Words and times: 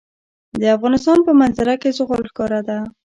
د 0.61 0.63
افغانستان 0.75 1.17
په 1.27 1.31
منظره 1.39 1.75
کې 1.81 1.89
زغال 1.97 2.23
ښکاره 2.29 2.59
ده. 2.67 2.77